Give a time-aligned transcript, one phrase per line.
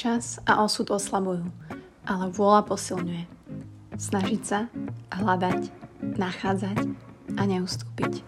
[0.00, 1.44] Čas a osud oslabujú,
[2.08, 3.28] ale vôľa posilňuje.
[4.00, 4.72] Snažiť sa,
[5.12, 5.68] hľadať,
[6.16, 6.88] nachádzať
[7.36, 8.24] a neustúpiť.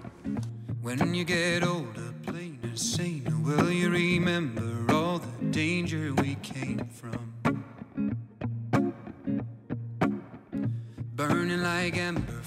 [0.84, 7.32] When you get older, plainer, saner, will you remember all the danger we came from?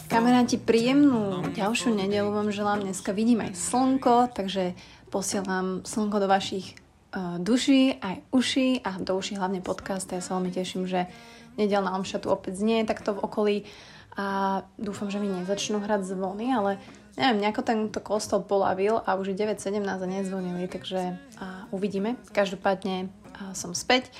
[0.05, 2.85] Kamaráti, príjemnú ďalšiu nedelu vám želám.
[2.85, 4.77] Dneska vidím aj slnko, takže
[5.09, 6.84] posielam slnko do vašich
[7.39, 10.11] duší, aj uši a do uší hlavne podcast.
[10.11, 11.07] Ja sa veľmi teším, že
[11.55, 13.57] nedelná omša tu opäť znie takto v okolí
[14.15, 16.79] a dúfam, že mi nezačnú hrať zvony, ale
[17.19, 22.15] neviem, nejako tento kostol polavil a už je 9.17 a nezvonili, takže uh, uvidíme.
[22.31, 24.11] Každopádne uh, som späť.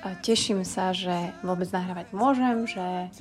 [0.00, 1.12] Uh, teším sa, že
[1.44, 3.12] vôbec nahrávať môžem, že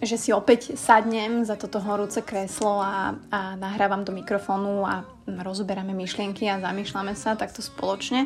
[0.00, 5.92] že si opäť sadnem za toto horúce kreslo a, a nahrávam do mikrofónu a rozoberáme
[5.92, 8.24] myšlienky a zamýšľame sa takto spoločne.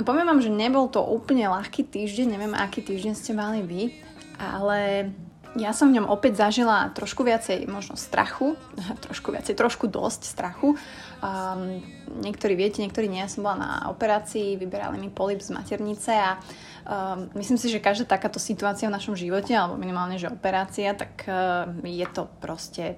[0.00, 3.92] A poviem vám, že nebol to úplne ľahký týždeň, neviem, aký týždeň ste mali vy,
[4.40, 5.12] ale
[5.60, 8.56] ja som v ňom opäť zažila trošku viacej možno strachu,
[9.04, 10.72] trošku viacej, trošku dosť strachu.
[11.20, 11.84] Um,
[12.24, 13.20] niektorí viete, niektorí nie.
[13.20, 16.40] Ja som bola na operácii, vyberali mi polip z maternice a
[16.88, 21.28] um, myslím si, že každá takáto situácia v našom živote, alebo minimálne, že operácia, tak
[21.28, 22.96] uh, je to proste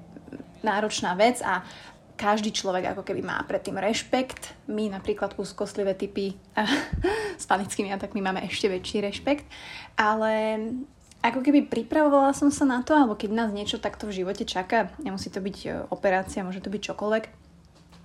[0.63, 1.67] náročná vec a
[2.15, 4.55] každý človek ako keby má predtým rešpekt.
[4.71, 6.37] My napríklad úzkostlivé typy
[7.43, 9.47] s panickými atakmi máme ešte väčší rešpekt.
[9.99, 10.59] Ale
[11.23, 14.91] ako keby pripravovala som sa na to, alebo keď nás niečo takto v živote čaká,
[14.99, 17.25] nemusí to byť e, operácia, môže to byť čokoľvek,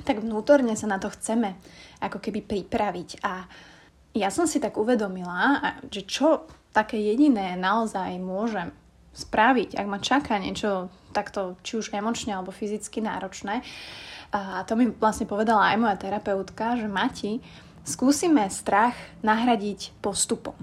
[0.06, 1.58] tak vnútorne sa na to chceme
[1.98, 3.26] ako keby pripraviť.
[3.26, 3.50] A
[4.14, 8.70] ja som si tak uvedomila, že čo také jediné naozaj môžem
[9.18, 13.66] spraviť, ak ma čaká niečo takto či už emočne alebo fyzicky náročné.
[14.30, 17.42] A to mi vlastne povedala aj moja terapeutka, že Mati,
[17.82, 18.94] skúsime strach
[19.26, 20.54] nahradiť postupom.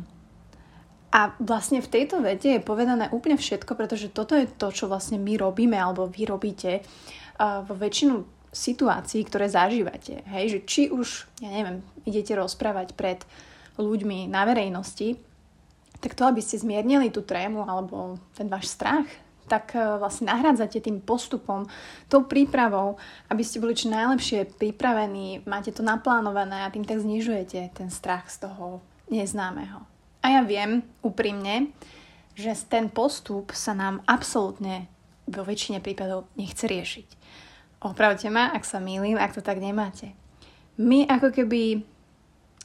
[1.14, 5.19] A vlastne v tejto vete je povedané úplne všetko, pretože toto je to, čo vlastne
[5.19, 6.82] my robíme alebo vy robíte
[7.38, 8.22] vo väčšinu
[8.54, 10.22] situácií, ktoré zažívate.
[10.31, 13.19] Hej, že či už, ja neviem, idete rozprávať pred
[13.78, 15.19] ľuďmi na verejnosti,
[16.04, 19.09] tak to, aby ste zmiernili tú trému alebo ten váš strach,
[19.48, 21.65] tak e, vlastne nahrádzate tým postupom,
[22.12, 23.00] tou prípravou,
[23.32, 28.28] aby ste boli čo najlepšie pripravení, máte to naplánované a tým tak znižujete ten strach
[28.28, 29.81] z toho neznámeho.
[30.20, 31.72] A ja viem úprimne,
[32.37, 34.88] že ten postup sa nám absolútne
[35.25, 37.09] vo väčšine prípadov nechce riešiť.
[37.84, 40.12] Opravte ma, ak sa mýlim, ak to tak nemáte.
[40.81, 41.84] My ako keby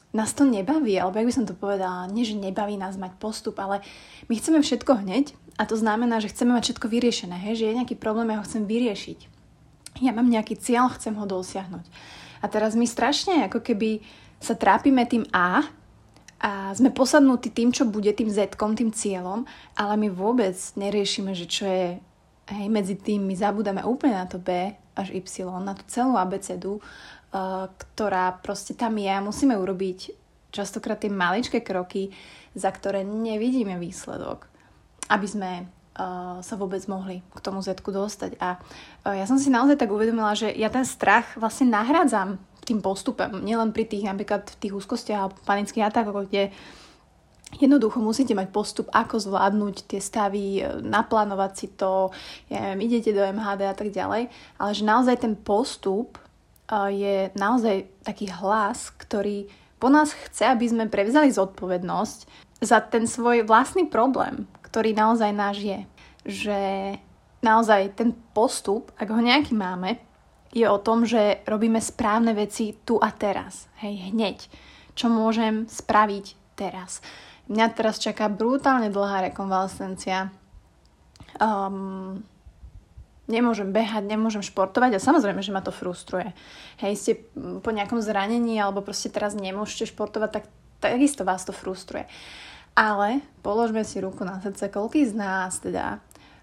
[0.09, 3.61] nás to nebaví, alebo jak by som to povedala, nie že nebaví nás mať postup,
[3.61, 3.85] ale
[4.25, 7.61] my chceme všetko hneď a to znamená, že chceme mať všetko vyriešené, hej?
[7.61, 9.19] že je nejaký problém, ja ho chcem vyriešiť.
[10.01, 11.85] Ja mám nejaký cieľ, chcem ho dosiahnuť.
[12.41, 14.01] A teraz my strašne ako keby
[14.39, 15.67] sa trápime tým A
[16.39, 19.43] a sme posadnutí tým, čo bude, tým Z, tým cieľom,
[19.75, 21.99] ale my vôbec neriešime, že čo je
[22.47, 26.83] hej, medzi tým, my zabúdame úplne na to B až Y, na tú celú abecedu,
[26.83, 30.11] uh, ktorá proste tam je a musíme urobiť
[30.51, 32.11] častokrát tie maličké kroky,
[32.51, 34.49] za ktoré nevidíme výsledok
[35.09, 38.37] aby sme uh, sa vôbec mohli k tomu z dostať.
[38.37, 42.85] A uh, ja som si naozaj tak uvedomila, že ja ten strach vlastne nahrádzam tým
[42.85, 46.53] postupom, nielen pri tých napríklad v tých úzkostiach a panických atakoch, kde
[47.57, 52.13] Jednoducho musíte mať postup, ako zvládnuť tie stavy, e, naplánovať si to,
[52.45, 54.29] ja neviem, idete do MHD a tak ďalej,
[54.61, 56.21] ale že naozaj ten postup
[56.69, 59.49] je naozaj taký hlas, ktorý
[59.81, 62.19] po nás chce, aby sme prevzali zodpovednosť
[62.61, 65.79] za ten svoj vlastný problém, ktorý naozaj náš je.
[66.29, 66.59] Že
[67.41, 69.97] naozaj ten postup, ak ho nejaký máme,
[70.51, 73.69] je o tom, že robíme správne veci tu a teraz.
[73.81, 74.37] Hej, hneď.
[74.97, 76.99] Čo môžem spraviť teraz.
[77.49, 80.29] Mňa teraz čaká brutálne dlhá rekonvalescencia.
[81.41, 82.21] Um,
[83.25, 86.33] nemôžem behať, nemôžem športovať a samozrejme, že ma to frustruje.
[86.81, 87.11] Hej, ste
[87.61, 90.43] po nejakom zranení alebo proste teraz nemôžete športovať, tak
[90.81, 92.09] takisto vás to frustruje.
[92.73, 95.99] Ale položme si ruku na srdce, koľký z nás teda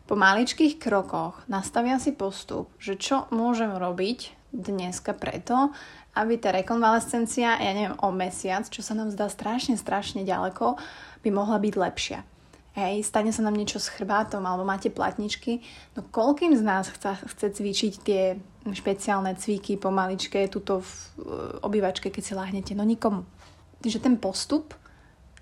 [0.06, 5.70] po maličkých krokoch nastavia si postup, že čo môžem robiť dneska preto,
[6.16, 10.80] aby tá rekonvalescencia, ja neviem, o mesiac, čo sa nám zdá strašne, strašne ďaleko,
[11.20, 12.20] by mohla byť lepšia.
[12.76, 15.64] Hej, stane sa nám niečo s chrbátom alebo máte platničky,
[15.96, 18.36] no koľkým z nás chce, chce cvičiť tie
[18.68, 20.92] špeciálne cviky pomaličké tuto v
[21.64, 22.72] obývačke, keď si láhnete?
[22.76, 23.24] No nikomu.
[23.80, 24.76] Takže ten postup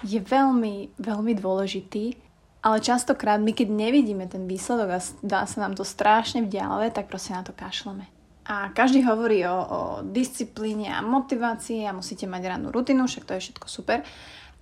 [0.06, 2.14] je veľmi, veľmi dôležitý,
[2.62, 7.10] ale častokrát my, keď nevidíme ten výsledok a dá sa nám to strašne vzdialené, tak
[7.10, 8.06] proste na to kašleme.
[8.44, 13.32] A každý hovorí o, o disciplíne a motivácii a musíte mať rannú rutinu, však to
[13.37, 14.05] je všetko super.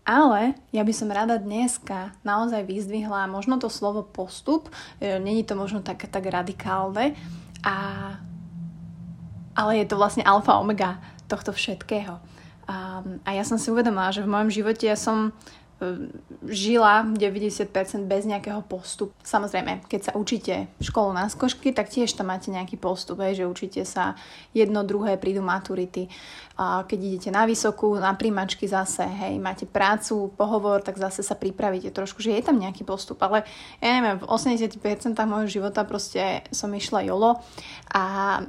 [0.02, 5.54] Ale ja by som rada dneska naozaj vyzdvihla možno to slovo postup, e, není to
[5.54, 7.14] možno tak, tak radikálne,
[7.62, 7.76] a,
[9.54, 10.98] ale je to vlastne alfa omega
[11.30, 12.18] tohto všetkého.
[12.66, 15.34] A, a ja som si uvedomila, že v mojom živote ja som
[16.46, 17.68] žila 90%
[18.06, 19.14] bez nejakého postupu.
[19.22, 23.50] Samozrejme, keď sa učíte školu na skošky, tak tiež tam máte nejaký postup, hej, že
[23.50, 24.14] učíte sa
[24.54, 26.06] jedno, druhé, prídu maturity.
[26.58, 31.34] A keď idete na vysokú, na príjmačky zase, hej, máte prácu, pohovor, tak zase sa
[31.34, 33.18] pripravíte trošku, že je tam nejaký postup.
[33.24, 33.42] Ale
[33.80, 34.78] ja neviem, v 80%
[35.24, 37.40] môjho života proste som išla jolo
[37.90, 38.02] a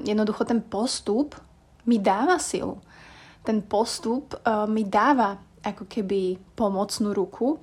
[0.03, 1.37] jednoducho ten postup
[1.87, 2.79] mi dáva silu.
[3.43, 7.57] Ten postup uh, mi dáva ako keby pomocnú ruku.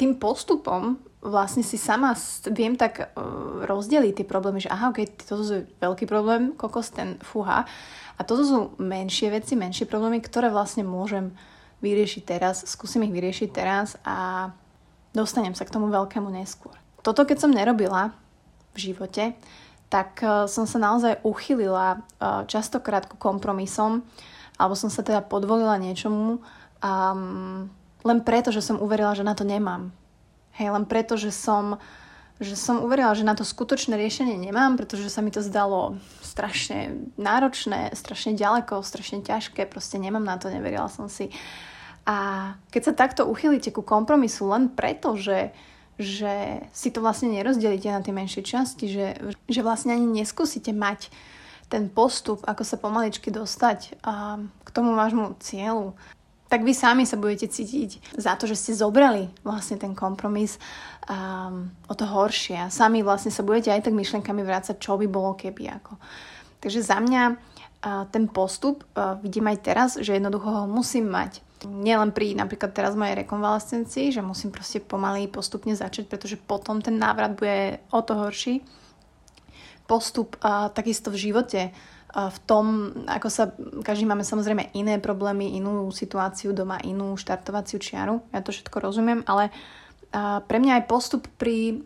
[0.00, 2.14] Tým postupom vlastne si sama
[2.54, 7.18] viem tak uh, rozdeliť tie problémy, že aha, ok, toto je veľký problém, kokos ten
[7.20, 7.66] fúha.
[8.18, 11.34] A toto sú menšie veci, menšie problémy, ktoré vlastne môžem
[11.82, 14.50] vyriešiť teraz, skúsim ich vyriešiť teraz a
[15.14, 16.74] dostanem sa k tomu veľkému neskôr.
[17.02, 18.14] Toto keď som nerobila
[18.74, 19.34] v živote,
[19.90, 24.06] tak uh, som sa naozaj uchylila uh, častokrát ku kompromisom,
[24.58, 26.42] alebo som sa teda podvolila niečomu,
[26.78, 27.70] Um,
[28.06, 29.90] len preto, že som uverila, že na to nemám.
[30.58, 31.78] Hej, len preto, že som,
[32.38, 37.10] že som uverila, že na to skutočné riešenie nemám, pretože sa mi to zdalo strašne
[37.18, 41.34] náročné, strašne ďaleko, strašne ťažké, proste nemám na to, neverila som si.
[42.08, 45.52] A keď sa takto uchylíte ku kompromisu len preto, že,
[46.00, 49.06] že si to vlastne nerozdelíte na tie menšie časti, že,
[49.50, 51.12] že vlastne ani neskúsite mať
[51.68, 55.92] ten postup, ako sa pomaličky dostať a k tomu vášmu cieľu,
[56.48, 60.56] tak vy sami sa budete cítiť za to, že ste zobrali vlastne ten kompromis
[61.04, 65.36] um, o to horšie sami vlastne sa budete aj tak myšlenkami vrácať, čo by bolo
[65.36, 66.00] keby ako.
[66.58, 71.44] Takže za mňa uh, ten postup uh, vidím aj teraz, že jednoducho ho musím mať.
[71.68, 76.96] Nielen pri napríklad teraz mojej rekonvalescencii, že musím proste pomaly postupne začať, pretože potom ten
[76.96, 78.64] návrat bude o to horší.
[79.84, 81.74] Postup uh, takisto v živote
[82.08, 83.52] v tom, ako sa,
[83.84, 89.20] každý máme samozrejme iné problémy, inú situáciu doma, inú štartovaciu čiaru, ja to všetko rozumiem,
[89.28, 89.52] ale
[90.48, 91.84] pre mňa aj postup pri,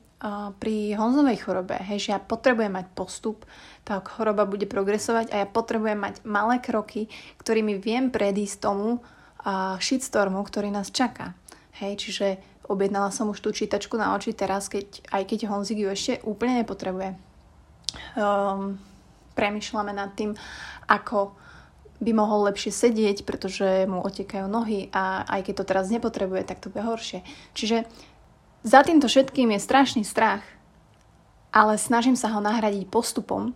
[0.63, 3.43] pri Honzovej chorobe, hej, že ja potrebujem mať postup,
[3.83, 7.11] tá choroba bude progresovať a ja potrebujem mať malé kroky,
[7.43, 9.03] ktorými viem predísť tomu
[9.83, 11.35] shitstormu, ktorý nás čaká.
[11.83, 12.27] Hej, čiže
[12.71, 16.63] objednala som už tú čítačku na oči teraz, keď, aj keď Honzik ju ešte úplne
[16.63, 17.19] nepotrebuje.
[18.15, 18.79] Um,
[19.35, 20.37] premyšľame nad tým,
[20.89, 21.37] ako
[22.03, 26.59] by mohol lepšie sedieť, pretože mu otekajú nohy a aj keď to teraz nepotrebuje, tak
[26.59, 27.23] to bude horšie.
[27.55, 27.87] Čiže
[28.67, 30.43] za týmto všetkým je strašný strach,
[31.55, 33.55] ale snažím sa ho nahradiť postupom,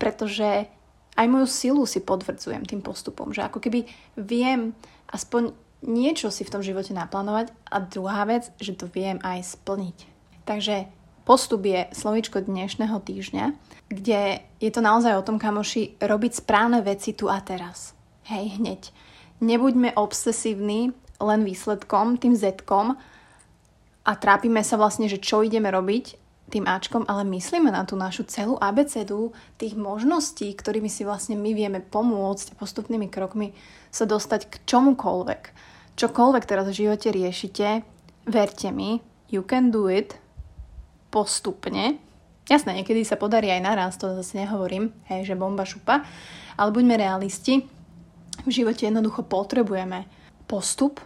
[0.00, 0.70] pretože
[1.12, 3.84] aj moju silu si podvrdzujem tým postupom, že ako keby
[4.16, 4.72] viem
[5.12, 5.52] aspoň
[5.84, 9.98] niečo si v tom živote naplánovať a druhá vec, že to viem aj splniť.
[10.48, 10.88] Takže
[11.22, 13.54] Postup je slovičko dnešného týždňa,
[13.86, 17.94] kde je to naozaj o tom, kamoši, robiť správne veci tu a teraz.
[18.26, 18.90] Hej, hneď.
[19.38, 20.90] Nebuďme obsesívni
[21.22, 22.98] len výsledkom, tým zetkom
[24.02, 26.18] a trápime sa vlastne, že čo ideme robiť
[26.50, 29.30] tým Ačkom, ale myslíme na tú našu celú abecedu
[29.62, 33.54] tých možností, ktorými si vlastne my vieme pomôcť postupnými krokmi
[33.94, 35.42] sa dostať k čomukoľvek.
[35.94, 37.86] Čokoľvek teraz v živote riešite,
[38.26, 38.98] verte mi,
[39.30, 40.21] you can do it,
[41.12, 42.00] postupne.
[42.48, 46.02] Jasné, niekedy sa podarí aj naraz, to zase nehovorím, hej, že bomba šupa,
[46.56, 47.62] ale buďme realisti,
[48.42, 50.08] v živote jednoducho potrebujeme
[50.48, 50.98] postup,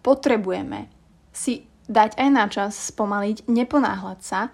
[0.00, 0.88] potrebujeme
[1.34, 4.48] si dať aj na čas spomaliť, neponáhľať sa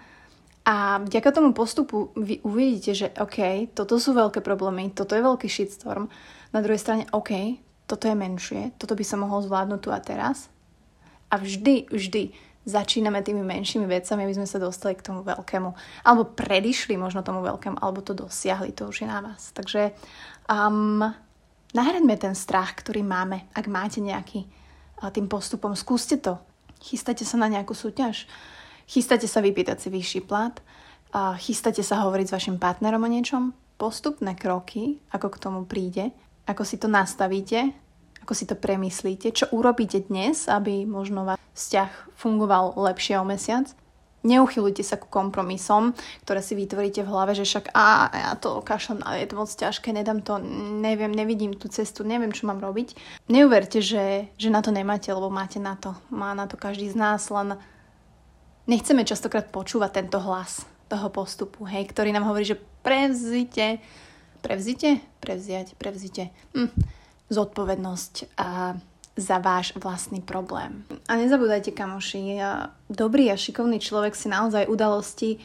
[0.65, 5.47] a vďaka tomu postupu vy uvidíte, že OK, toto sú veľké problémy, toto je veľký
[5.47, 6.09] shitstorm,
[6.51, 10.49] na druhej strane OK, toto je menšie, toto by sa mohol zvládnuť tu a teraz.
[11.29, 12.33] A vždy, vždy
[12.65, 15.69] začíname tými menšími vecami, aby sme sa dostali k tomu veľkému.
[16.01, 19.53] Alebo predišli možno tomu veľkému, alebo to dosiahli, to už je na vás.
[19.53, 19.93] Takže
[20.49, 21.05] um,
[21.77, 25.77] nahradme ten strach, ktorý máme, ak máte nejaký uh, tým postupom.
[25.77, 26.41] Skúste to.
[26.81, 28.25] Chystáte sa na nejakú súťaž,
[28.89, 30.57] chystáte sa vypýtať si vyšší plat,
[31.13, 36.11] uh, chystáte sa hovoriť s vašim partnerom o niečom, postupné kroky, ako k tomu príde,
[36.45, 37.73] ako si to nastavíte,
[38.25, 43.69] ako si to premyslíte, čo urobíte dnes, aby možno váš vzťah fungoval lepšie o mesiac.
[44.25, 45.93] Neuchylujte sa ku kompromisom,
[46.25, 49.45] ktoré si vytvoríte v hlave, že však a ja to kašľam, ale je to moc
[49.53, 50.41] ťažké, nedám to,
[50.81, 52.97] neviem, nevidím tú cestu, neviem, čo mám robiť.
[53.29, 55.93] Neuverte, že, že na to nemáte, lebo máte na to.
[56.09, 57.61] Má na to každý z nás, len
[58.65, 63.77] nechceme častokrát počúvať tento hlas toho postupu, hej, ktorý nám hovorí, že prevzite,
[64.41, 66.33] prevzite, prevziať, prevzite.
[66.57, 66.73] Hm
[67.29, 68.77] zodpovednosť a
[69.15, 70.83] za váš vlastný problém.
[71.07, 72.35] A nezabúdajte, kamoši,
[72.91, 75.39] dobrý a šikovný človek si naozaj udalosti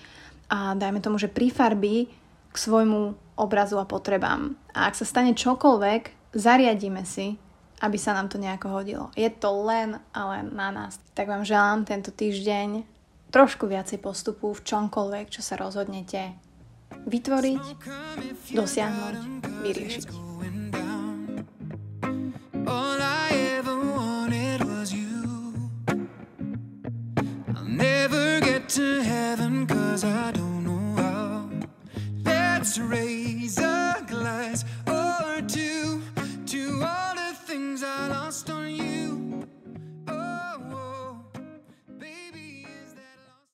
[0.51, 2.11] a dajme tomu, že prifarbí
[2.51, 4.59] k svojmu obrazu a potrebám.
[4.75, 7.39] A ak sa stane čokoľvek, zariadíme si,
[7.81, 9.15] aby sa nám to nejako hodilo.
[9.15, 10.99] Je to len a len na nás.
[11.15, 12.83] Tak vám želám tento týždeň
[13.31, 16.35] trošku viacej postupu v čomkoľvek, čo sa rozhodnete
[17.07, 17.65] vytvoriť,
[18.51, 19.15] dosiahnuť,
[19.63, 20.30] vyriešiť.
[22.71, 23.10] all I